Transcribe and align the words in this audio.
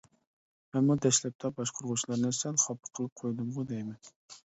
مەنمۇ 0.77 0.95
دەسلەپتە 1.05 1.51
باشقۇرغۇچىلارنى 1.59 2.31
سەل 2.37 2.57
خاپا 2.63 2.91
قىلىپ 3.01 3.21
قويدۇمغۇ 3.21 3.67
دەيمەن. 3.73 4.01